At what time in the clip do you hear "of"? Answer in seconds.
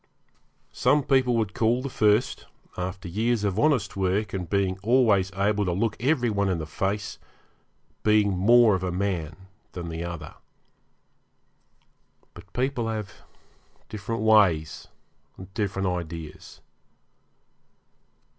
3.43-3.59, 8.73-8.81